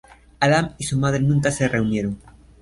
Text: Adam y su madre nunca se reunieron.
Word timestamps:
Adam 0.39 0.73
y 0.79 0.85
su 0.85 0.97
madre 0.97 1.19
nunca 1.19 1.51
se 1.51 1.67
reunieron. 1.67 2.17